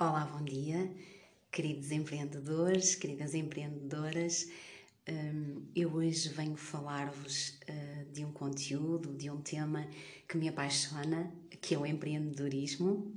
[0.00, 0.88] Olá, bom dia,
[1.50, 4.48] queridos empreendedores, queridas empreendedoras.
[5.08, 9.88] Hum, eu hoje venho falar-vos uh, de um conteúdo, de um tema
[10.28, 13.12] que me apaixona, que é o empreendedorismo,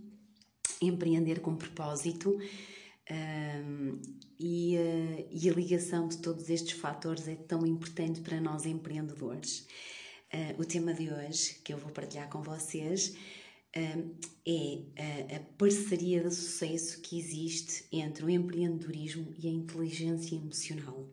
[0.81, 2.35] empreender com propósito.
[3.11, 4.01] Um,
[4.39, 9.67] e, uh, e, a ligação de todos estes fatores é tão importante para nós empreendedores.
[10.33, 13.15] Uh, o tema de hoje que eu vou partilhar com vocês
[13.73, 21.07] é a, parceria de sucesso que existe entre o empreendedorismo e a inteligência emocional.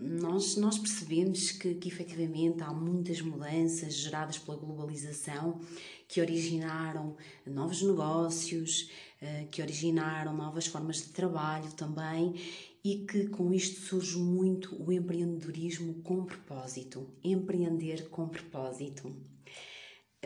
[0.00, 5.60] Nós, nós percebemos que, que efetivamente há muitas mudanças geradas pela globalização
[6.06, 12.34] que originaram novos negócios, eh, que originaram novas formas de trabalho também
[12.82, 19.16] e que com isto surge muito o empreendedorismo com propósito, empreender com propósito.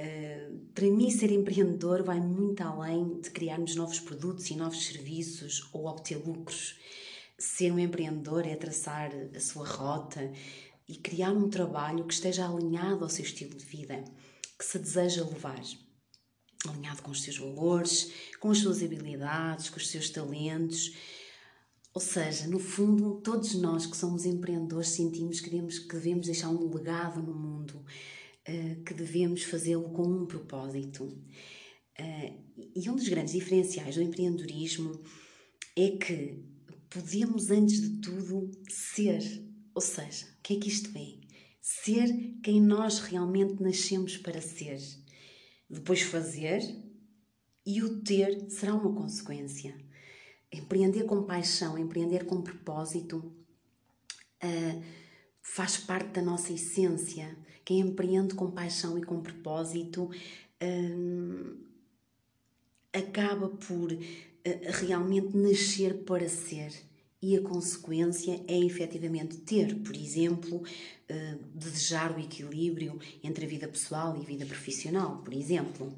[0.00, 5.68] Eh, para mim, ser empreendedor vai muito além de criarmos novos produtos e novos serviços
[5.72, 6.76] ou obter lucros.
[7.36, 10.30] Ser um empreendedor é traçar a sua rota
[10.88, 14.04] e criar um trabalho que esteja alinhado ao seu estilo de vida,
[14.56, 15.60] que se deseja levar.
[16.68, 20.96] Alinhado com os seus valores, com as suas habilidades, com os seus talentos.
[21.92, 26.72] Ou seja, no fundo, todos nós que somos empreendedores sentimos que que devemos deixar um
[26.72, 27.84] legado no mundo
[28.48, 31.04] eh, que devemos fazê-lo com um propósito.
[31.04, 32.34] Uh,
[32.74, 35.02] e um dos grandes diferenciais do empreendedorismo
[35.76, 36.42] é que
[36.88, 39.20] podemos, antes de tudo, ser.
[39.74, 41.18] Ou seja, o que é que isto é?
[41.60, 44.78] Ser quem nós realmente nascemos para ser.
[45.68, 46.62] Depois fazer
[47.66, 49.76] e o ter será uma consequência.
[50.50, 53.18] Empreender com paixão, empreender com propósito.
[54.42, 55.07] Uh,
[55.48, 57.36] faz parte da nossa essência.
[57.64, 60.10] Quem empreende com paixão e com propósito
[60.62, 61.56] hum,
[62.92, 63.98] acaba por uh,
[64.86, 66.72] realmente nascer para ser.
[67.20, 73.66] E a consequência é efetivamente ter, por exemplo, uh, desejar o equilíbrio entre a vida
[73.66, 75.92] pessoal e a vida profissional, por exemplo.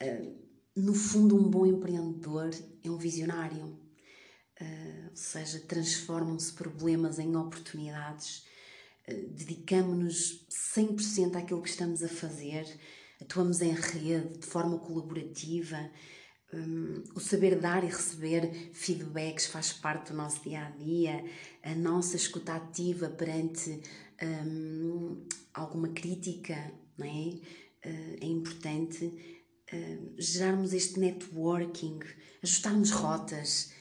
[0.00, 0.34] Uh,
[0.74, 2.50] no fundo, um bom empreendedor
[2.84, 3.76] é um visionário,
[5.10, 8.47] ou seja, transformam-se problemas em oportunidades
[9.14, 10.46] dedicamos-nos
[10.76, 12.66] 100% àquilo que estamos a fazer,
[13.20, 15.90] atuamos em rede, de forma colaborativa.
[16.52, 21.24] Um, o saber dar e receber feedbacks faz parte do nosso dia a dia,
[21.62, 23.82] a nossa escuta ativa perante
[24.22, 26.56] um, alguma crítica
[26.98, 27.40] não é?
[27.86, 29.04] Uh, é importante
[29.72, 32.00] uh, gerarmos este networking,
[32.42, 33.72] ajustarmos rotas,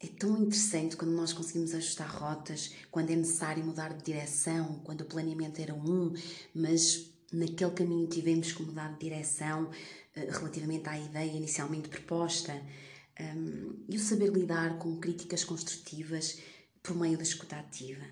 [0.00, 5.00] é tão interessante quando nós conseguimos ajustar rotas, quando é necessário mudar de direção, quando
[5.00, 6.12] o planeamento era um,
[6.54, 9.70] mas naquele caminho tivemos que mudar de direção
[10.14, 12.54] eh, relativamente à ideia inicialmente proposta.
[13.20, 16.38] Um, e o saber lidar com críticas construtivas
[16.80, 18.04] por meio da escuta ativa.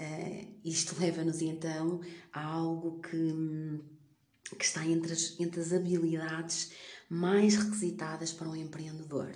[0.00, 2.00] Uh, isto leva-nos então
[2.32, 6.72] a algo que, que está entre as, entre as habilidades
[7.08, 9.30] mais requisitadas para um empreendedor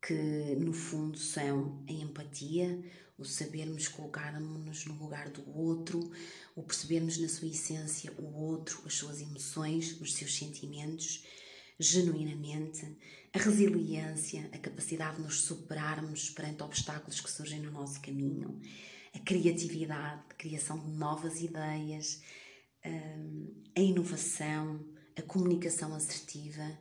[0.00, 2.82] que no fundo são a empatia,
[3.18, 6.10] o sabermos colocarmos-nos no lugar do outro,
[6.54, 11.24] o percebermos na sua essência o outro, as suas emoções, os seus sentimentos,
[11.80, 12.96] genuinamente,
[13.32, 18.60] a resiliência, a capacidade de nos superarmos perante obstáculos que surgem no nosso caminho,
[19.12, 22.22] a criatividade, a criação de novas ideias,
[22.84, 24.84] hum, a inovação,
[25.16, 26.78] a comunicação assertiva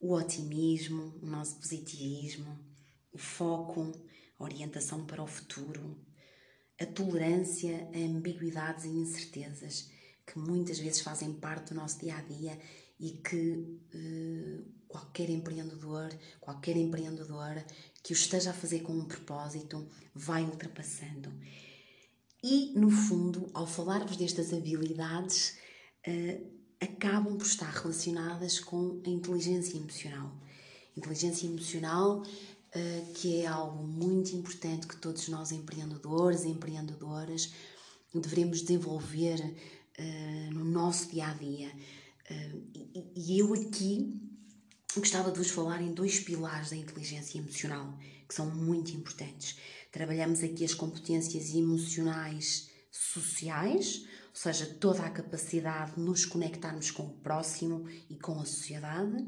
[0.00, 2.58] o otimismo, o nosso positivismo,
[3.12, 3.92] o foco,
[4.38, 5.98] a orientação para o futuro,
[6.80, 9.90] a tolerância a ambiguidades e incertezas
[10.24, 12.58] que muitas vezes fazem parte do nosso dia a dia
[13.00, 16.10] e que eh, qualquer empreendedor,
[16.40, 17.66] qualquer empreendedora
[18.02, 21.32] que o esteja a fazer com um propósito vai ultrapassando.
[22.42, 25.58] E, no fundo, ao falar-vos destas habilidades,
[26.06, 26.40] eh,
[26.80, 30.32] acabam por estar relacionadas com a inteligência emocional.
[30.96, 37.52] Inteligência emocional uh, que é algo muito importante que todos nós empreendedores e empreendedoras
[38.14, 41.70] devemos desenvolver uh, no nosso dia a dia.
[42.30, 44.20] Uh, e, e eu aqui
[44.96, 47.96] gostava de vos falar em dois pilares da inteligência emocional
[48.28, 49.56] que são muito importantes.
[49.90, 54.04] Trabalhamos aqui as competências emocionais sociais,
[54.38, 59.26] ou seja, toda a capacidade de nos conectarmos com o próximo e com a sociedade,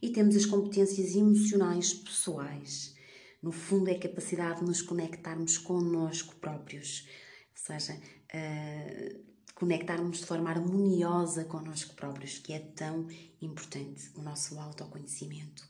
[0.00, 2.94] e temos as competências emocionais pessoais.
[3.42, 7.06] No fundo, é a capacidade de nos conectarmos connosco próprios,
[7.50, 9.24] ou seja, uh,
[9.54, 13.06] conectarmos de forma harmoniosa connosco próprios, que é tão
[13.42, 15.68] importante o nosso autoconhecimento.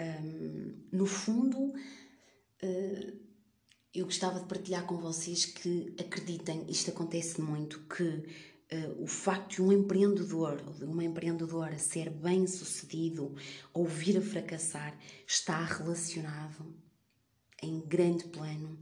[0.00, 3.31] Um, no fundo, uh,
[3.94, 9.56] eu gostava de partilhar com vocês que acreditem, isto acontece muito, que uh, o facto
[9.56, 13.34] de um empreendedor ou de uma empreendedora ser bem sucedido
[13.72, 16.74] ou vir a fracassar está relacionado
[17.62, 18.78] em grande plano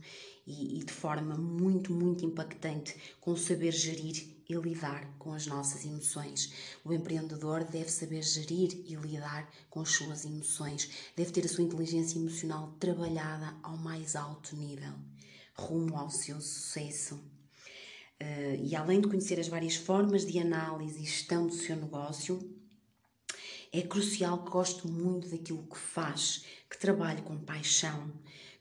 [0.47, 5.47] e, e, de forma muito, muito impactante com o saber gerir e lidar com as
[5.47, 6.53] nossas emoções.
[6.85, 11.65] O empreendedor deve saber gerir e lidar com as suas emoções, deve ter a sua
[11.65, 14.93] inteligência emocional trabalhada ao mais alto nível,
[15.55, 17.15] rumo ao seu sucesso.
[18.21, 22.39] Uh, e além de conhecer as várias formas de análise e gestão do seu negócio,
[23.73, 28.13] é crucial que goste muito daquilo que faz, que trabalhe com paixão,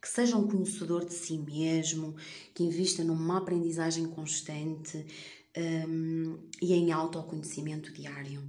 [0.01, 2.15] que seja um conhecedor de si mesmo,
[2.53, 5.05] que invista numa aprendizagem constante
[5.57, 8.47] um, e em autoconhecimento diário.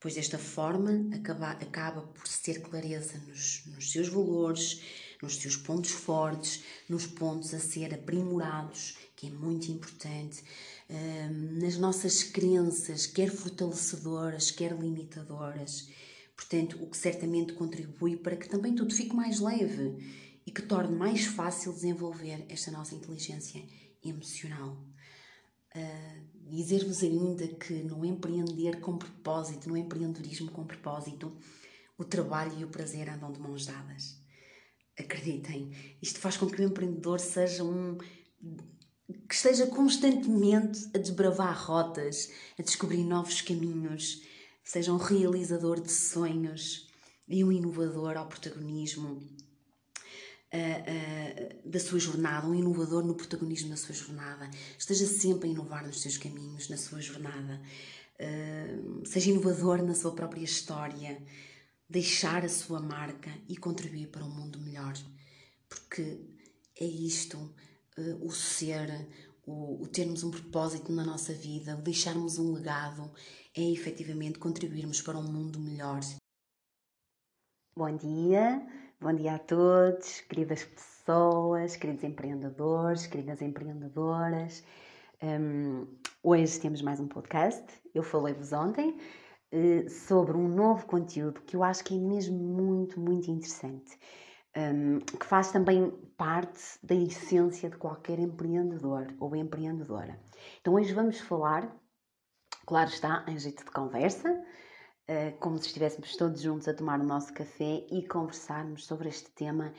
[0.00, 4.82] Pois desta forma acaba, acaba por ter clareza nos, nos seus valores,
[5.22, 10.42] nos seus pontos fortes, nos pontos a ser aprimorados, que é muito importante,
[10.90, 15.88] um, nas nossas crenças, quer fortalecedoras, quer limitadoras.
[16.34, 19.96] Portanto, o que certamente contribui para que também tudo fique mais leve
[20.44, 23.62] e que torne mais fácil desenvolver esta nossa inteligência
[24.04, 24.84] emocional.
[25.74, 31.34] Uh, Dizer-vos ainda que no empreender com propósito, no empreendedorismo com propósito,
[31.96, 34.20] o trabalho e o prazer andam de mãos dadas.
[34.98, 35.72] Acreditem,
[36.02, 37.96] isto faz com que o empreendedor seja um
[39.26, 44.20] que esteja constantemente a desbravar rotas, a descobrir novos caminhos,
[44.62, 46.86] seja um realizador de sonhos
[47.26, 49.22] e um inovador ao protagonismo
[51.64, 54.50] da sua jornada, um inovador no protagonismo da sua jornada.
[54.78, 57.60] Esteja sempre a inovar nos seus caminhos, na sua jornada.
[59.04, 61.22] Seja inovador na sua própria história.
[61.88, 64.94] Deixar a sua marca e contribuir para um mundo melhor.
[65.68, 66.20] Porque
[66.78, 67.38] é isto,
[67.98, 69.08] uh, o ser,
[69.46, 73.10] o, o, termos um propósito na nossa vida, o deixarmos um legado,
[73.54, 76.00] é efetivamente contribuirmos para um mundo melhor.
[77.76, 78.66] Bom dia,
[79.02, 84.62] Bom dia a todos, queridas pessoas, queridos empreendedores, queridas empreendedoras.
[85.20, 85.88] Um,
[86.22, 87.64] hoje temos mais um podcast.
[87.92, 88.96] Eu falei-vos ontem
[89.52, 93.98] uh, sobre um novo conteúdo que eu acho que é mesmo muito, muito interessante,
[94.56, 100.16] um, que faz também parte da essência de qualquer empreendedor ou empreendedora.
[100.60, 101.76] Então, hoje vamos falar,
[102.64, 104.40] claro está, em jeito de conversa,
[105.40, 109.72] como se estivéssemos todos juntos a tomar o nosso café e conversarmos sobre este tema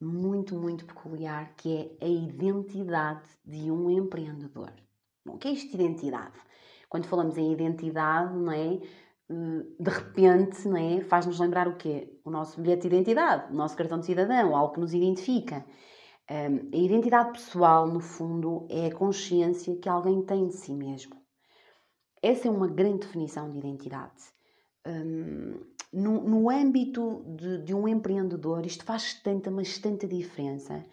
[0.00, 4.72] muito, muito peculiar que é a identidade de um empreendedor.
[5.24, 6.38] Bom, o que é isto de identidade?
[6.88, 8.74] Quando falamos em identidade, não é?
[9.30, 11.00] Eh, de repente, não é?
[11.00, 12.20] Faz-nos lembrar o quê?
[12.24, 15.64] O nosso bilhete de identidade, o nosso cartão de cidadão, algo que nos identifica.
[16.28, 21.16] Ehm, a identidade pessoal, no fundo, é a consciência que alguém tem de si mesmo.
[22.22, 24.35] Essa é uma grande definição de identidade
[24.86, 25.60] um,
[25.92, 30.84] no, no, âmbito de, de, um empreendedor, isto faz tanta, mas tanta diferença.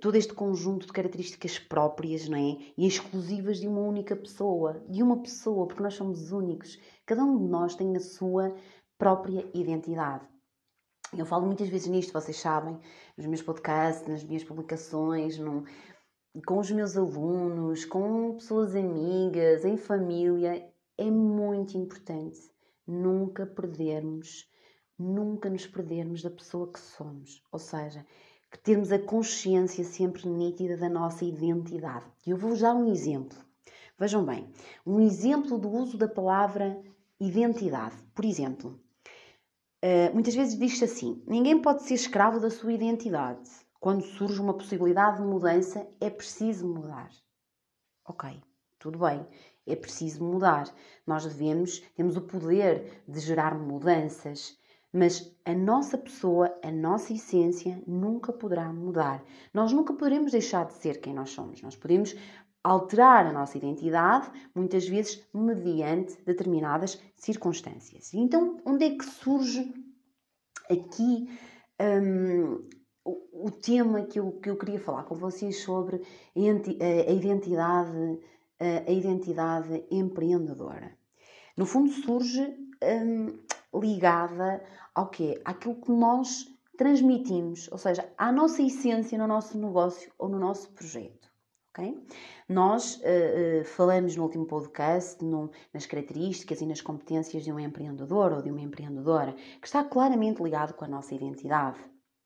[0.00, 2.56] Todo este conjunto de características próprias não é?
[2.76, 6.78] e exclusivas de uma única pessoa, de uma pessoa, porque nós somos únicos.
[7.04, 8.54] Cada um de nós tem a sua
[8.96, 10.26] própria identidade.
[11.16, 12.78] Eu falo muitas vezes nisto, vocês sabem,
[13.16, 15.64] nos meus podcasts, nas minhas publicações, no,
[16.46, 20.66] com os meus alunos, com pessoas amigas, em família.
[20.96, 22.53] É muito importante
[22.86, 24.48] nunca perdermos,
[24.98, 27.42] nunca nos perdermos da pessoa que somos.
[27.50, 28.06] Ou seja,
[28.50, 32.06] que termos a consciência sempre nítida da nossa identidade.
[32.26, 33.36] E eu vou-vos dar um exemplo.
[33.98, 34.48] Vejam bem,
[34.86, 36.80] um exemplo do uso da palavra
[37.18, 37.96] identidade.
[38.14, 38.80] Por exemplo,
[39.80, 43.48] eh, muitas vezes diz-se assim: ninguém pode ser escravo da sua identidade.
[43.80, 47.10] Quando surge uma possibilidade de mudança, é preciso mudar.
[48.06, 48.40] Ok,
[48.78, 49.26] tudo bem
[49.66, 50.72] é preciso mudar.
[51.06, 54.58] Nós devemos, temos o poder de gerar mudanças,
[54.92, 59.24] mas a nossa pessoa, a nossa essência nunca poderá mudar.
[59.52, 61.60] Nós nunca poderemos deixar de ser quem nós somos.
[61.62, 62.14] Nós podemos
[62.62, 68.14] alterar a nossa identidade, muitas vezes mediante determinadas circunstâncias.
[68.14, 69.74] Então, onde é que surge
[70.70, 71.28] aqui
[71.78, 72.66] um,
[73.04, 76.00] o, o, tema que eu, que eu queria falar com vocês sobre
[76.36, 78.18] a identidade
[78.60, 80.96] a identidade empreendedora.
[81.56, 83.38] No fundo, surge hum,
[83.74, 85.40] ligada ao quê?
[85.44, 90.70] Àquilo que nós transmitimos, ou seja, à nossa essência no nosso negócio ou no nosso
[90.70, 91.32] projeto.
[91.70, 92.00] Okay?
[92.48, 95.24] Nós uh, uh, falamos no último podcast
[95.72, 100.42] nas características e nas competências de um empreendedor ou de uma empreendedora, que está claramente
[100.42, 101.78] ligado com a nossa identidade.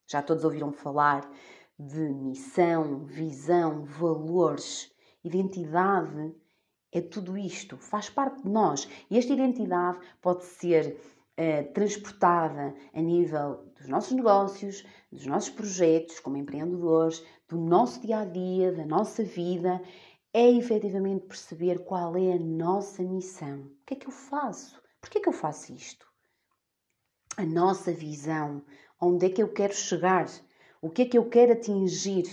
[0.07, 1.31] Já todos ouviram falar
[1.79, 4.93] de missão, visão, valores,
[5.25, 6.35] identidade.
[6.91, 8.89] É tudo isto, faz parte de nós.
[9.11, 10.99] E esta identidade pode ser
[11.39, 18.21] uh, transportada a nível dos nossos negócios, dos nossos projetos como empreendedores, do nosso dia
[18.21, 19.81] a dia, da nossa vida,
[20.33, 23.61] é efetivamente perceber qual é a nossa missão.
[23.61, 24.81] O que é que eu faço?
[25.01, 26.07] Por que é que eu faço isto?
[27.37, 28.63] A nossa visão,
[29.01, 30.27] onde é que eu quero chegar,
[30.83, 32.25] o que é que eu quero atingir,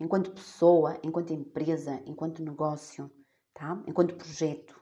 [0.00, 3.10] enquanto pessoa, enquanto empresa, enquanto negócio,
[3.54, 3.82] tá?
[3.86, 4.78] enquanto projeto.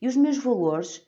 [0.00, 1.06] E os meus valores,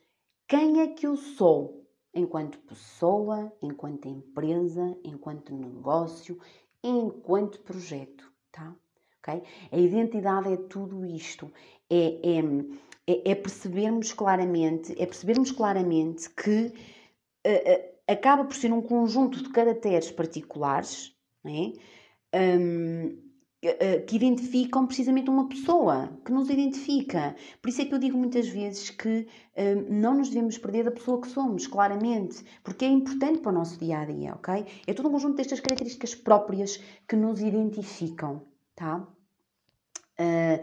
[0.48, 1.86] quem é que eu sou?
[2.16, 6.38] enquanto pessoa, enquanto empresa, enquanto negócio,
[6.82, 8.74] enquanto projeto, tá?
[9.18, 9.42] Okay?
[9.70, 11.52] A identidade é tudo isto.
[11.90, 12.40] É, é,
[13.06, 16.72] é, é percebermos claramente, é percebermos claramente que
[17.46, 21.74] uh, uh, acaba por ser um conjunto de caracteres particulares, né?
[22.36, 23.26] Um,
[23.62, 27.34] eh, que identificam precisamente uma pessoa, que nos identifica.
[27.60, 29.26] Por isso é que eu digo muitas vezes que
[29.56, 33.54] um, não nos devemos perder da pessoa que somos, claramente, porque é importante para o
[33.54, 34.66] nosso dia a dia, ok?
[34.86, 38.42] É todo um conjunto destas características próprias que nos identificam,
[38.74, 39.08] tá?
[40.20, 40.62] Uh,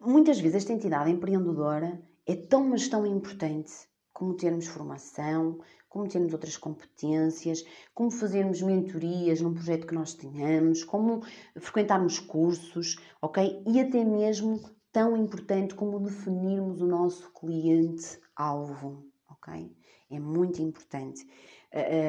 [0.00, 3.72] muitas vezes esta entidade empreendedora é tão, mas tão importante
[4.12, 7.64] como termos formação, como termos outras competências,
[7.94, 11.22] como fazermos mentorias num projeto que nós tenhamos, como
[11.56, 13.62] frequentarmos cursos, ok?
[13.66, 14.60] E até mesmo
[14.92, 19.74] tão importante como definirmos o nosso cliente-alvo, ok?
[20.10, 21.26] É muito importante.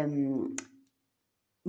[0.09, 0.55] Um,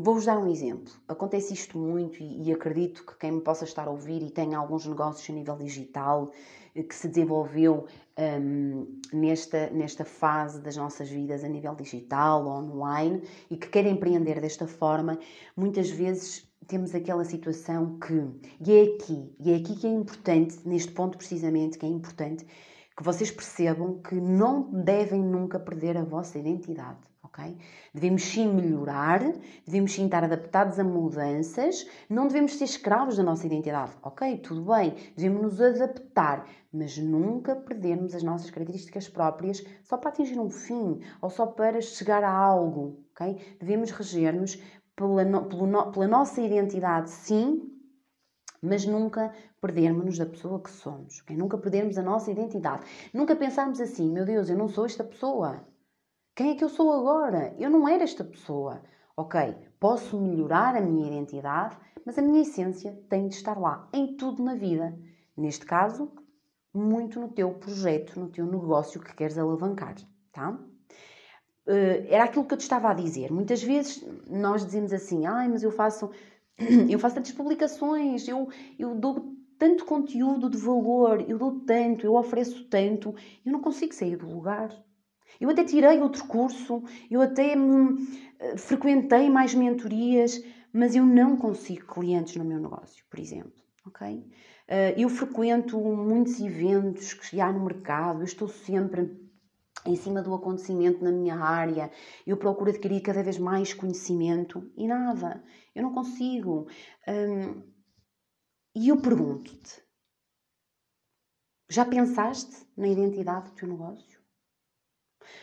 [0.02, 0.93] Vou-vos dar um exemplo.
[1.09, 4.57] Acontece isto muito e, e, acredito que quem me possa estar a ouvir e tenha
[4.57, 6.31] alguns negócios a nível digital
[6.75, 7.87] eh, que se desenvolveu
[8.21, 14.41] um, nesta, nesta fase das nossas vidas a nível digital, online e que quer empreender
[14.41, 15.19] desta forma,
[15.57, 18.15] muitas vezes temos aquela situação que,
[18.65, 22.47] e é aqui, e é aqui que é importante, neste ponto precisamente, que é importante
[22.97, 27.57] que vocês percebam que não devem nunca perder a vossa identidade ok?
[27.95, 29.21] Devemos sim melhorar,
[29.65, 34.39] devemos sim estar adaptados a mudanças, não devemos ser escravos da nossa identidade, ok?
[34.39, 40.39] Tudo bem, devemos nos adaptar, mas nunca perdermos as nossas características próprias só para atingir
[40.39, 43.39] um fim ou só para chegar a algo, ok?
[43.59, 44.61] Devemos reger-nos
[44.95, 45.45] pela, no,
[45.93, 47.67] pela, nossa identidade, sim,
[48.63, 51.35] mas nunca perdermos-nos da pessoa que somos, ok?
[51.37, 52.83] Nunca perdermos a nossa identidade.
[53.15, 55.65] Nunca pensarmos assim, meu Deus, eu não sou esta pessoa.
[56.41, 57.55] Quem é que eu sou agora?
[57.59, 58.81] Eu não era esta pessoa.
[59.15, 59.39] Ok,
[59.79, 64.43] posso melhorar a minha identidade, mas a minha essência tem de estar lá, em tudo
[64.43, 64.99] na vida.
[65.37, 66.11] Neste caso,
[66.73, 69.97] muito no teu projeto, no teu negócio que queres alavancar,
[70.33, 70.53] tá?
[71.67, 73.31] Uh, era aquilo que eu te estava a dizer.
[73.31, 76.11] Muitas vezes nós dizemos assim, ai, mas eu faço,
[76.89, 82.15] eu faço tantas publicações, eu, eu dou tanto conteúdo de valor, eu dou tanto, eu
[82.15, 84.71] ofereço tanto, eu não consigo sair do lugar.
[85.41, 88.07] Eu até tirei outro curso, eu até me,
[88.39, 93.53] eh, frequentei mais mentorias, mas eu não consigo clientes no meu negócio, por exemplo.
[93.87, 94.27] Ok?
[94.69, 99.11] Eh, eu frequento muitos eventos que há no mercado, eu estou sempre
[99.87, 101.91] em cima do acontecimento na minha área,
[102.27, 105.43] eu procuro adquirir cada vez mais conhecimento e nada,
[105.75, 106.67] eu não consigo.
[107.09, 107.63] Hum,
[108.75, 109.83] e eu pergunto-te:
[111.69, 114.20] já pensaste na identidade do teu negócio?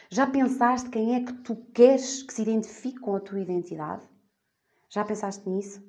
[0.10, 4.06] Já pensaste quem é que tu queres que se identifique com a tua identidade?
[4.90, 5.84] Já pensaste nisso?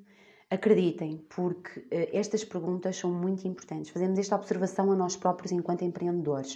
[0.49, 3.91] Acreditem, porque uh, estas perguntas são muito importantes.
[3.91, 6.55] Fazemos esta observação a nós próprios enquanto empreendedores.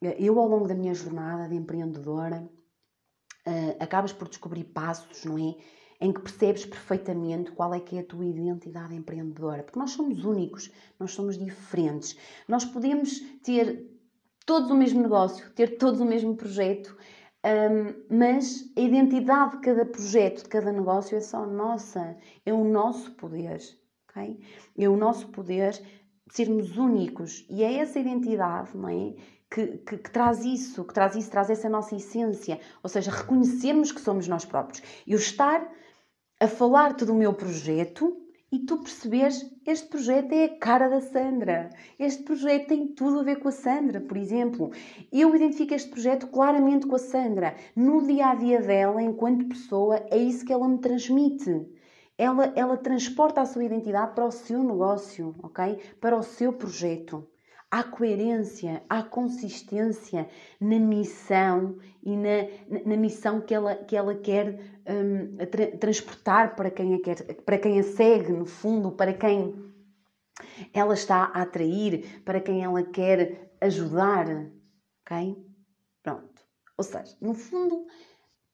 [0.00, 2.48] Uh, eu, ao longo da minha jornada de empreendedora,
[3.46, 5.56] uh, acabas por descobrir passos, não é?
[6.00, 9.62] Em que percebes perfeitamente qual é que é a tua identidade empreendedora.
[9.62, 12.16] Porque nós somos únicos, nós somos diferentes.
[12.46, 13.93] Nós podemos ter
[14.44, 16.96] todos o mesmo negócio, ter todos o mesmo projeto,
[17.44, 22.64] um, mas a identidade de cada projeto, de cada negócio é só nossa, é o
[22.64, 23.60] nosso poder,
[24.08, 24.40] ok?
[24.78, 25.80] É o nosso poder
[26.30, 29.14] sermos únicos e é essa identidade, não é?
[29.50, 33.92] Que, que, que, traz isso, que traz isso, traz essa nossa essência, ou seja, reconhecermos
[33.92, 34.82] que somos nós próprios.
[35.06, 35.70] Eu estar
[36.40, 38.23] a falar-te do meu projeto
[38.54, 41.70] e tu perceberes este projeto é a cara da Sandra.
[41.98, 44.70] Este projeto tem tudo a ver com a Sandra, por exemplo.
[45.12, 47.56] Eu identifico este projeto claramente com a Sandra.
[47.74, 51.66] No dia a dia dela, enquanto pessoa, é isso que ela me transmite.
[52.16, 55.80] ela, ela transporta a sua identidade para o seu negócio, ok?
[56.00, 57.26] Para o seu projeto.
[57.76, 60.28] Há coerência, há consistência
[60.60, 62.46] na missão e na,
[62.86, 67.58] na missão que ela, que ela quer um, tra transportar para quem, a quer, para
[67.58, 69.52] quem a segue, no fundo, para quem
[70.72, 74.28] ela está a atrair, para quem ela quer ajudar,
[75.04, 75.36] ok?
[76.00, 76.42] Pronto.
[76.78, 77.88] Ou seja, no fundo,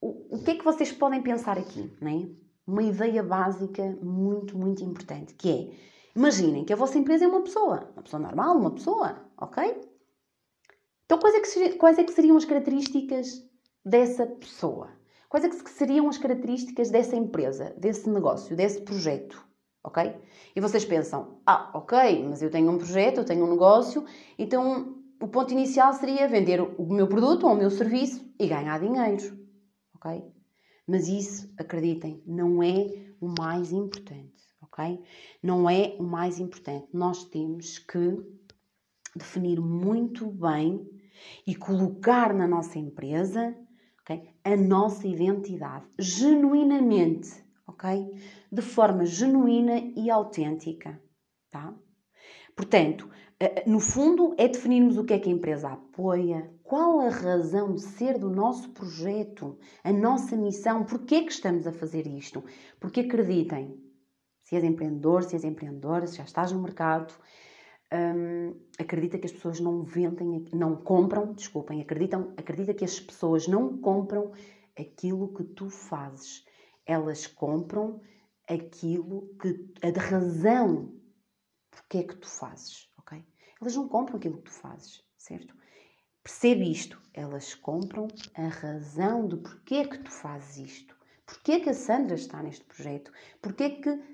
[0.01, 2.41] o, o que é que vocês podem pensar aqui, não é?
[2.65, 7.41] uma ideia básica muito, muito importante, que é, imaginem que a vossa empresa é uma
[7.41, 9.81] pessoa, uma pessoa normal, uma pessoa, ok?
[11.05, 13.45] Então, quais é que, quais é que seriam as características
[13.85, 14.89] dessa pessoa?
[15.27, 19.45] Quais é que seriam as características dessa empresa, desse negócio, desse projeto?
[19.83, 20.15] Ok?
[20.55, 24.05] E vocês pensam, ah, ok, mas eu tenho um projeto, eu tenho um negócio,
[24.37, 28.79] então o ponto inicial seria vender o meu produto ou o meu serviço e ganhar
[28.79, 29.37] dinheiro.
[29.95, 30.23] Ok?
[30.87, 35.03] Mas isso, acreditem, não é o mais importante, ok?
[35.41, 36.87] Não é o mais importante.
[36.93, 38.17] Nós temos que
[39.15, 40.87] definir muito bem
[41.45, 43.55] e colocar na nossa empresa
[44.01, 48.11] okay, a nossa identidade, genuinamente, ok?
[48.51, 51.01] De forma genuína e autêntica,
[51.49, 51.73] tá?
[52.55, 57.09] Portanto, eh, no fundo, é definirmos o que é que a empresa apoia, qual a
[57.09, 62.05] razão de ser do nosso projeto, a nossa missão, porquê é que estamos a fazer
[62.07, 62.43] isto.
[62.79, 63.77] Porque acreditem,
[64.51, 67.13] se és empreendedor, se és empreendedora, se já estás no mercado,
[67.93, 73.47] hum, acredita que as pessoas não vendem, não compram, desculpem, acreditam, acredita que as pessoas
[73.47, 74.33] não compram
[74.77, 76.45] aquilo que tu fazes.
[76.85, 78.01] Elas compram
[78.45, 80.99] aquilo que, a razão
[81.69, 83.23] porque é que tu fazes, ok?
[83.61, 85.55] Elas não compram aquilo que tu fazes, certo?
[86.21, 87.01] Percebe isto.
[87.13, 90.93] Elas compram a razão do porquê que tu fazes isto.
[91.25, 93.13] Porquê que a Sandra está neste projeto?
[93.41, 94.10] Porquê que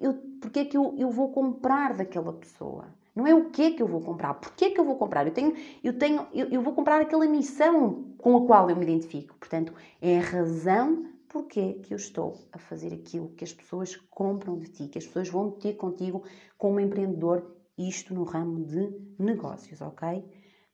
[0.00, 2.94] eu, porquê que eu, eu vou comprar daquela pessoa?
[3.14, 4.34] Não é o que é que eu vou comprar.
[4.34, 5.26] Porquê que eu vou comprar?
[5.26, 8.82] Eu tenho, eu tenho, eu, eu vou comprar aquela missão com a qual eu me
[8.82, 9.36] identifico.
[9.38, 14.58] Portanto, é a razão porquê que eu estou a fazer aquilo que as pessoas compram
[14.58, 16.24] de ti, que as pessoas vão ter contigo
[16.58, 20.24] como empreendedor, isto no ramo de negócios, ok?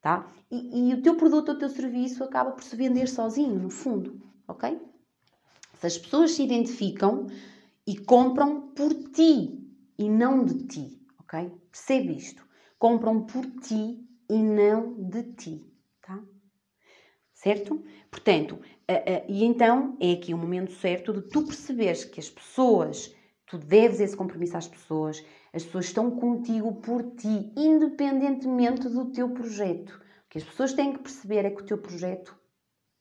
[0.07, 0.24] tá?
[0.48, 3.68] E, e o teu produto ou o teu serviço acaba por se vender sozinho, no
[3.68, 4.81] fundo, ok?
[5.81, 7.27] Se as pessoas se identificam
[7.87, 9.64] e compram por ti
[9.99, 11.51] e não de ti, ok?
[11.70, 12.44] Percebe isto.
[12.79, 15.72] Compram por ti e não de ti,
[16.03, 16.22] tá?
[17.33, 17.83] Certo?
[18.11, 22.29] Portanto, uh, uh, e então é aqui o momento certo de tu perceberes que as
[22.29, 23.14] pessoas,
[23.46, 29.31] tu deves esse compromisso às pessoas, as pessoas estão contigo por ti, independentemente do teu
[29.31, 29.90] projeto.
[30.27, 32.37] O que as pessoas têm que perceber é que o teu projeto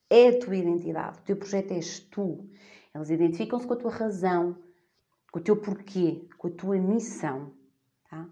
[0.09, 1.19] é a tua identidade.
[1.19, 2.47] O teu projeto és tu.
[2.93, 4.57] Elas identificam-se com a tua razão,
[5.35, 7.51] com o teu porquê, com a tua missão.
[8.09, 8.25] Tá?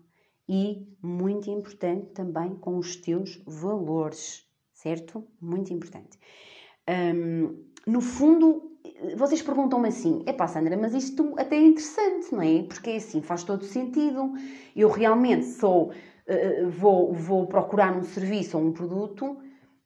[0.48, 4.48] E, muito importante, também com os teus valores.
[4.74, 5.28] Certo?
[5.42, 6.18] Muito importante.
[6.89, 8.72] Um, no fundo,
[9.18, 12.63] vocês perguntam-me assim: é pá, Sandra, mas isto até é interessante, não é?
[12.63, 14.32] Porque é assim, faz todo sentido.
[14.74, 19.38] Eu realmente sou, uh, vou, vou procurar um serviço ou um produto,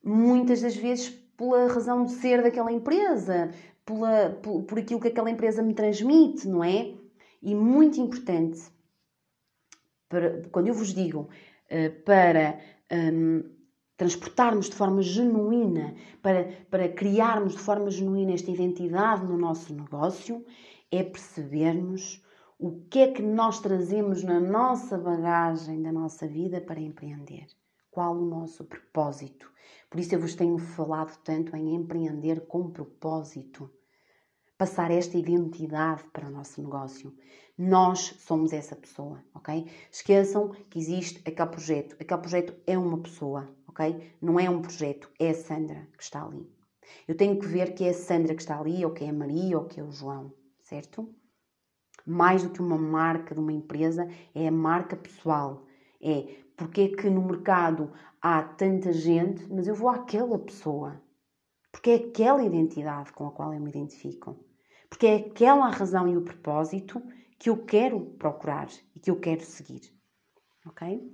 [0.03, 3.49] muitas das vezes pela razão de ser daquela empresa,
[3.83, 6.93] pela, por, por aquilo que aquela empresa me transmite, não é?
[7.41, 8.61] E muito importante,
[10.09, 11.29] para, quando eu vos digo
[11.71, 12.59] uh, para.
[12.91, 13.57] Um,
[13.97, 20.45] transportarmos de forma genuína, para, para criarmos de forma genuína esta identidade no nosso negócio,
[20.91, 22.23] é percebermos
[22.59, 27.47] o que é que nós trazemos na nossa bagagem da nossa vida para empreender.
[27.91, 29.51] Qual o nosso propósito?
[29.89, 33.69] Por isso eu vos tenho falado tanto em empreender com propósito.
[34.57, 37.13] Passar esta identidade para o nosso negócio.
[37.57, 39.65] Nós somos essa pessoa, ok?
[39.91, 41.95] Esqueçam que existe aquele projeto.
[41.99, 44.15] Aquele projeto é uma pessoa ok?
[44.19, 46.51] Não é um projeto, é a Sandra que está ali.
[47.07, 49.13] Eu tenho que ver que é a Sandra que está ali, ou que é a
[49.13, 51.07] Maria, ou que é o João, certo?
[52.05, 55.65] Mais do que uma marca de uma empresa, é a marca pessoal.
[56.01, 56.23] É
[56.55, 57.91] porque é que no mercado
[58.21, 60.99] há tanta gente, mas eu vou àquela pessoa.
[61.71, 64.35] Porque é aquela identidade com a qual eu me identifico.
[64.89, 67.01] Porque é aquela a razão e o propósito
[67.39, 69.81] que eu quero procurar e que eu quero seguir.
[70.65, 71.11] Ok?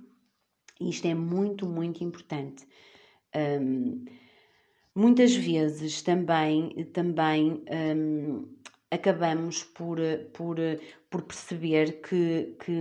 [0.80, 2.66] Isto é muito, muito importante.
[3.34, 4.04] Um,
[4.94, 7.64] muitas vezes também, também
[7.96, 8.48] um,
[8.90, 9.98] acabamos por,
[10.32, 10.56] por,
[11.10, 12.80] por perceber que, que,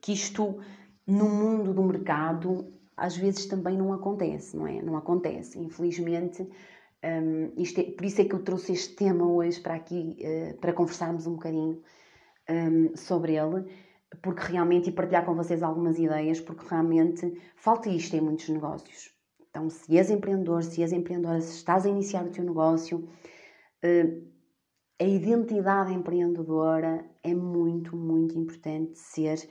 [0.00, 0.58] que isto
[1.06, 4.82] no mundo do mercado às vezes também não acontece, não é?
[4.82, 5.58] Não acontece.
[5.58, 6.46] Infelizmente,
[7.04, 10.72] Um, é, por isso é que eu trouxe este tema hoje para aqui, uh, para
[10.72, 11.80] conversarmos um bocadinho
[12.50, 13.70] um, sobre ele,
[14.22, 19.12] porque realmente, e partilhar com vocês algumas ideias, porque realmente falta isto em muitos negócios.
[19.48, 24.28] Então, se és empreendedor, se és empreendedora, se estás a iniciar o teu negócio, uh,
[25.00, 29.48] a identidade empreendedora é muito, muito importante ser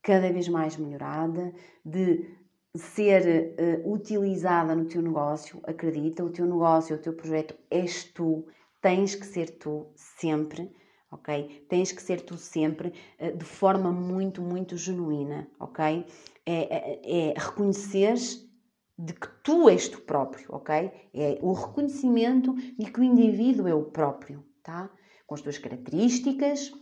[0.00, 1.52] cada vez mais melhorada,
[1.84, 2.28] de
[2.76, 8.46] ser uh, utilizada no teu negócio, acredita, o teu negócio, o teu projeto és tu,
[8.80, 10.74] tens que ser tu sempre,
[11.10, 11.64] ok?
[11.68, 16.04] Tens que ser tu sempre uh, de forma muito, muito genuína, ok?
[16.44, 18.44] É, é, é reconheceres
[18.98, 20.90] de que tu és tu próprio, ok?
[21.12, 24.90] É o reconhecimento de que o indivíduo é o próprio, tá?
[25.26, 26.72] Com as tuas características,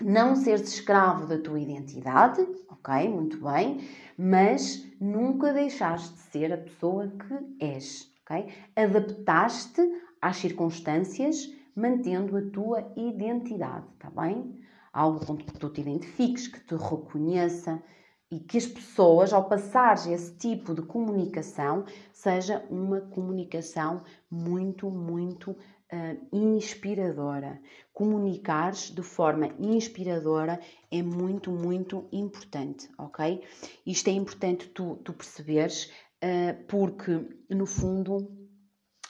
[0.00, 3.08] não seres escravo da tua identidade, ok?
[3.08, 3.80] Muito bem,
[4.16, 8.48] mas nunca deixares de ser a pessoa que és, ok?
[8.76, 9.80] Adaptaste
[10.20, 14.60] às circunstâncias, mantendo a tua identidade, tá bem?
[14.92, 17.82] Algo com que tu te identifiques, que te reconheça
[18.30, 25.56] e que as pessoas, ao passares esse tipo de comunicação, seja uma comunicação muito, muito
[25.92, 27.60] uh, inspiradora.
[27.92, 33.42] Comunicares de forma inspiradora é muito, muito importante, ok?
[33.86, 35.90] Isto é importante tu, tu perceberes,
[36.22, 37.12] uh, porque
[37.50, 38.30] no fundo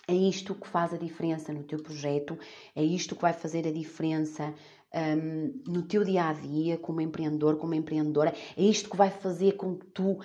[0.06, 2.38] é isto que faz a diferença no teu projeto,
[2.74, 4.54] é isto que vai fazer a diferença
[4.94, 9.52] um, no teu dia a dia, como empreendedor, como empreendedora, é isto que vai fazer
[9.52, 10.18] com que tu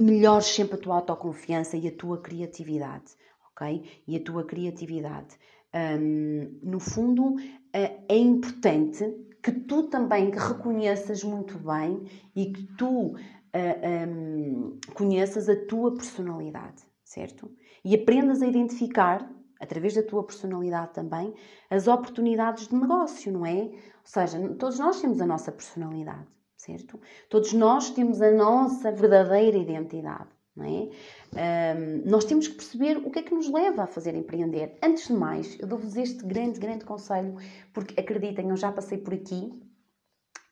[0.00, 3.14] melhores sempre a tua autoconfiança e a tua criatividade
[3.52, 4.02] ok?
[4.06, 5.38] E a tua criatividade.
[5.74, 7.36] Um, no fundo,
[7.72, 9.04] é importante
[9.42, 12.04] que tu também reconheças muito bem
[12.36, 13.14] e que tu
[13.52, 17.50] uh, um, conheças a tua personalidade, certo?
[17.84, 19.28] E aprendas a identificar,
[19.60, 21.34] através da tua personalidade também,
[21.68, 23.62] as oportunidades de negócio, não é?
[23.62, 23.72] Ou
[24.04, 27.00] seja, todos nós temos a nossa personalidade, certo?
[27.28, 30.30] Todos nós temos a nossa verdadeira identidade.
[30.58, 31.74] É?
[31.76, 34.76] Um, nós temos que perceber o que é que nos leva a fazer empreender.
[34.82, 37.36] Antes de mais, eu dou-vos este grande, grande conselho,
[37.72, 39.50] porque acreditem, eu já passei por aqui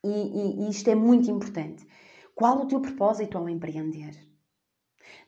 [0.03, 1.87] e, e, e isto é muito importante.
[2.35, 4.17] Qual o teu propósito ao empreender?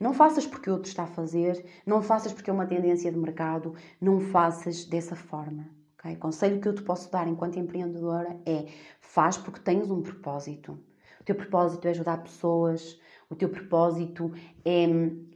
[0.01, 3.75] Não faças porque outro está a fazer, não faças porque é uma tendência de mercado,
[4.01, 5.69] não faças dessa forma.
[5.99, 6.15] Okay?
[6.15, 8.67] O conselho que eu te posso dar enquanto empreendedora é
[9.01, 10.79] faz porque tens um propósito.
[11.23, 14.33] O teu propósito é ajudar pessoas, o teu propósito
[14.65, 14.87] é,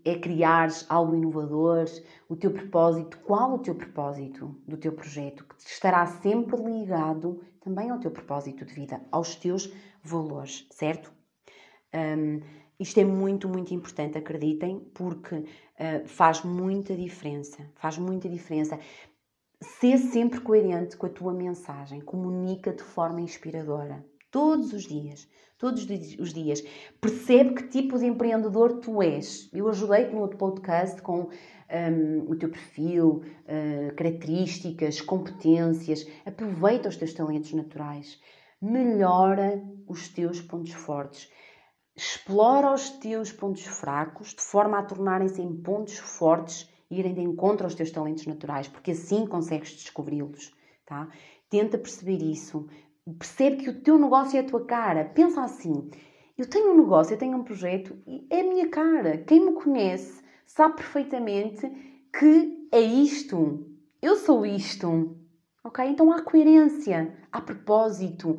[0.05, 1.85] é criar algo inovador,
[2.29, 7.89] o teu propósito, qual o teu propósito do teu projeto, que estará sempre ligado também
[7.89, 9.73] ao teu propósito de vida, aos teus
[10.03, 11.13] valores, certo?
[11.95, 12.41] Um,
[12.81, 17.65] isto é muito, muito importante, acreditem, porque uh, faz muita diferença.
[17.77, 18.77] Faz muita diferença.
[19.61, 24.05] Ser sempre coerente com a tua mensagem, comunica de forma inspiradora
[24.37, 25.27] todos os dias.
[25.57, 25.87] Todos
[26.19, 26.63] os dias.
[27.01, 29.49] Percebe que tipo de empreendedor tu és.
[29.51, 36.07] Eu ajudei-te no outro podcast com um, o teu perfil, uh, características, competências.
[36.27, 38.21] Aproveita os teus talentos naturais.
[38.61, 41.31] Melhora os teus pontos fortes.
[41.97, 47.23] Explora os teus pontos fracos de forma a tornarem-se em pontos fortes e irem de
[47.23, 50.53] encontro aos teus talentos naturais, porque assim consegues descobri-los.
[50.85, 51.09] Tá?
[51.49, 52.69] Tenta perceber isso,
[53.15, 55.05] percebe que o teu negócio é a tua cara.
[55.05, 55.91] Pensa assim:
[56.37, 59.19] eu tenho um negócio, eu tenho um projeto e é a minha cara.
[59.19, 61.71] Quem me conhece sabe perfeitamente
[62.19, 63.67] que é isto.
[64.03, 65.17] Eu sou isto.
[65.65, 65.85] Ok?
[65.85, 68.39] Então há coerência, há propósito.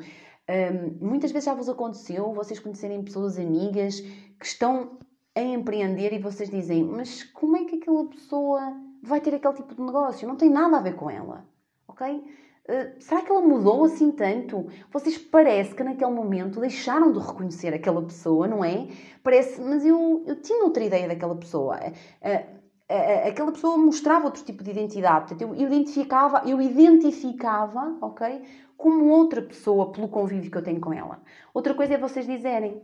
[0.50, 4.98] Um, muitas vezes já vos aconteceu vocês conhecerem pessoas amigas que estão
[5.36, 8.62] a empreender e vocês dizem: Mas como é que aquela pessoa
[9.04, 10.28] vai ter aquele tipo de negócio?
[10.28, 11.46] Não tem nada a ver com ela.
[11.88, 12.24] Ok?
[12.68, 14.68] Uh, será que ela mudou assim tanto?
[14.92, 18.90] Vocês parece que naquele momento deixaram de reconhecer aquela pessoa, não é?
[19.24, 21.78] Parece, mas eu, eu tinha outra ideia daquela pessoa.
[21.78, 22.58] Uh,
[22.92, 25.28] uh, aquela pessoa mostrava outro tipo de identidade.
[25.28, 28.44] Portanto, eu identificava, eu identificava, ok?
[28.76, 31.22] Como outra pessoa pelo convívio que eu tenho com ela.
[31.54, 32.82] Outra coisa é vocês dizerem,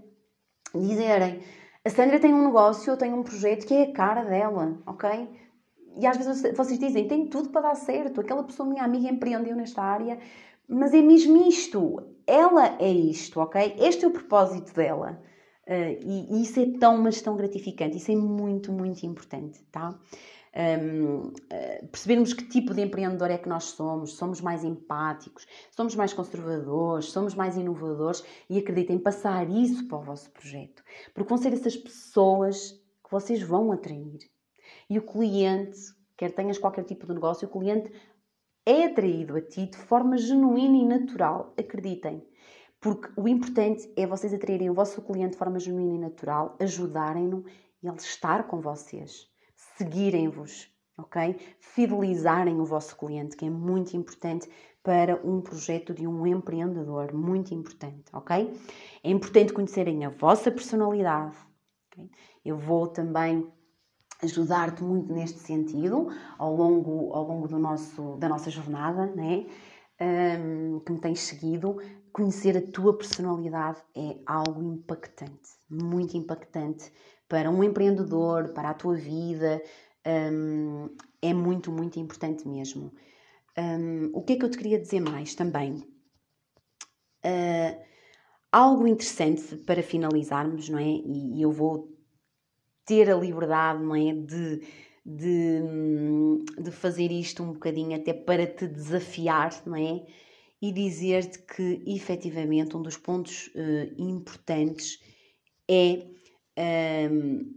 [0.73, 1.41] dizerem,
[1.85, 5.27] a Sandra tem um negócio, eu tenho um projeto que é a cara dela, ok?
[5.99, 9.55] E às vezes vocês dizem, tem tudo para dar certo, aquela pessoa, minha amiga, empreendeu
[9.55, 10.19] nesta área,
[10.67, 13.75] mas é mesmo isto, ela é isto, ok?
[13.79, 15.21] Este é o propósito dela.
[15.67, 19.97] Uh, e, e, isso é tão, mas tão gratificante, isso é muito, muito importante, tá?
[20.55, 25.47] Um, uh, eh, percebermos que tipo de empreendedor é que nós somos, somos mais empáticos,
[25.71, 31.29] somos mais conservadores, somos mais inovadores e acreditem, passar isso para o vosso projeto, porque
[31.29, 32.71] vão ser essas pessoas
[33.03, 34.19] que vocês vão atrair.
[34.89, 35.79] E o cliente
[36.17, 37.91] quer tenhas qualquer tipo de negócio, o cliente
[38.65, 41.53] é atraído a ti de forma genuína e natural.
[41.57, 42.25] Acreditem.
[42.79, 47.45] Porque o importante é vocês atraírem o vosso cliente de forma genuína e natural, ajudarem-no
[47.81, 49.29] e ele estar com vocês,
[49.77, 51.37] seguirem-vos, ok?
[51.59, 54.49] Fidelizarem o vosso cliente, que é muito importante
[54.81, 58.53] para um projeto de um empreendedor, muito importante, ok?
[59.01, 61.37] É importante conhecerem a vossa personalidade.
[61.87, 62.09] Okay?
[62.43, 63.49] Eu vou também
[64.23, 66.07] ajudar-te muito neste sentido
[66.37, 69.45] ao longo, ao longo do nosso, da nossa jornada, né?
[70.01, 71.77] Um, que me tens seguido.
[72.11, 76.91] Conhecer a tua personalidade é algo impactante, muito impactante
[77.27, 79.61] para um empreendedor, para a tua vida.
[80.05, 80.89] Um,
[81.21, 82.91] é muito, muito importante mesmo.
[83.57, 85.87] Um, o que é que eu te queria dizer mais também?
[87.25, 87.81] Uh,
[88.51, 90.83] algo interessante para finalizarmos, não é?
[90.83, 91.92] E, e eu vou
[92.85, 94.13] ter a liberdade, não é?
[94.13, 94.61] De,
[95.05, 95.61] de,
[96.61, 100.05] de fazer isto um bocadinho até para te desafiar, não é?
[100.61, 105.01] E dizer-te que efetivamente um dos pontos uh, importantes
[105.69, 106.07] é
[107.09, 107.53] um,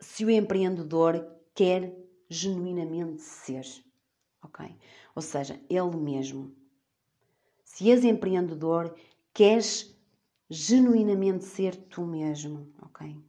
[0.00, 1.94] se o empreendedor quer
[2.28, 3.64] genuinamente ser,
[4.42, 4.74] ok?
[5.14, 6.54] Ou seja, ele mesmo.
[7.64, 8.94] Se és empreendedor,
[9.32, 9.94] queres
[10.48, 13.20] genuinamente ser tu mesmo, ok?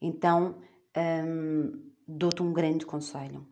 [0.00, 0.56] Então,
[0.96, 3.46] hum, dou-te um grande conselho.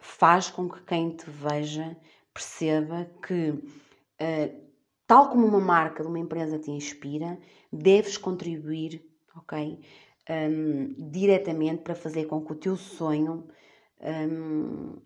[0.00, 1.96] Faz com que quem te veja
[2.32, 4.64] perceba que, uh,
[5.06, 7.38] tal como uma marca de uma empresa te inspira,
[7.72, 9.04] deves contribuir,
[9.36, 9.80] ok?
[10.28, 13.46] Um, diretamente para fazer com que o teu sonho
[14.00, 14.96] um,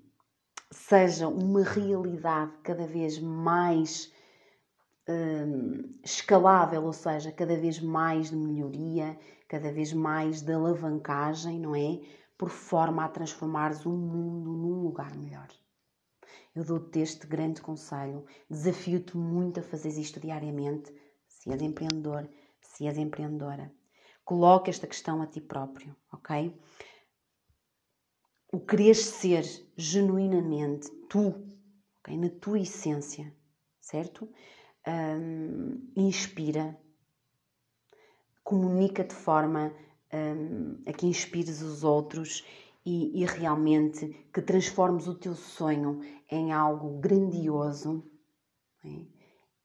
[0.71, 4.13] seja uma realidade cada vez mais
[5.09, 11.75] um, escalável, ou seja, cada vez mais de melhoria, cada vez mais de alavancagem, não
[11.75, 12.01] é?
[12.37, 15.49] Por forma a transformares o mundo num lugar melhor.
[16.55, 20.93] Eu dou-te este grande conselho, desafio-te muito a fazer isto diariamente,
[21.27, 22.29] se és empreendedor,
[22.61, 23.73] se és empreendedora.
[24.25, 26.55] Coloque esta questão a ti próprio, ok?
[28.53, 29.45] O querer ser
[29.77, 31.35] genuinamente tu,
[32.01, 32.17] okay?
[32.17, 33.35] na tua essência,
[33.81, 34.29] certo?
[34.87, 36.79] Um, inspira,
[38.49, 39.75] comunica de forma
[40.11, 42.43] um, a que inspires os outros
[42.83, 48.03] e, e, realmente que transformes o teu sonho em algo grandioso
[48.83, 49.03] é?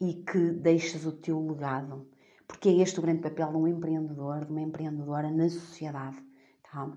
[0.02, 2.06] e que deixes o teu legado.
[2.46, 6.18] Porque é este o grande papel de um empreendedor, de uma empreendedora na sociedade.
[6.70, 6.92] Tá?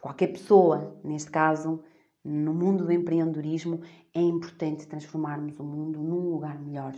[0.00, 1.82] Qualquer pessoa, neste caso,
[2.24, 3.80] no mundo do empreendedorismo,
[4.14, 6.94] é importante transformarmos o mundo num lugar melhor.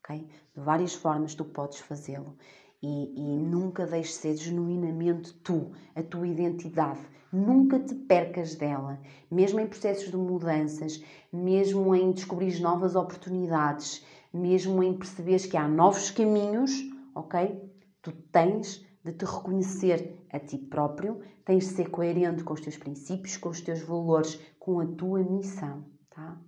[0.00, 0.28] Okay?
[0.54, 2.36] De várias formas tu podes fazê-lo
[2.84, 7.00] e, e nunca deixes de ser genuinamente tu, a tua identidade.
[7.32, 14.82] Nunca te percas dela, mesmo em processos de mudanças, mesmo em descobrir novas oportunidades, mesmo
[14.82, 16.72] em perceberes que há novos caminhos,
[17.14, 17.58] ok?
[18.02, 22.76] Tu tens de te reconhecer a ti próprio, tens de ser coerente com os teus
[22.76, 26.38] princípios, com os teus valores, com a tua missão, tá?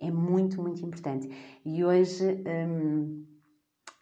[0.00, 1.28] É muito, muito importante.
[1.62, 2.42] E hoje.
[2.46, 3.33] Hum,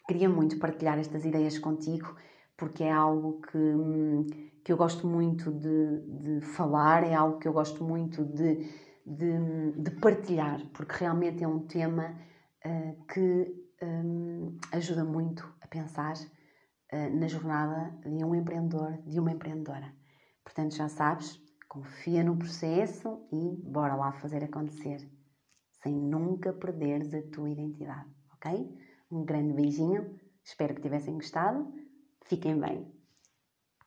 [0.06, 2.14] queria muito partilhar estas ideias contigo,
[2.56, 6.00] porque é algo que, que eu gosto muito de,
[6.40, 8.68] de falar, é algo que eu gosto muito de,
[9.06, 12.14] de, de partilhar, porque realmente é um tema
[12.64, 19.32] uh, que um, ajuda muito a pensar uh, na jornada de um empreendedor, de uma
[19.32, 19.92] empreendedora.
[20.44, 25.08] Portanto, já sabes, confia no processo e bora lá fazer acontecer,
[25.82, 28.81] sem nunca perderes a tua identidade, ok?
[29.12, 31.70] Um grande beijinho, espero que tivessem gostado.
[32.22, 33.01] Fiquem bem.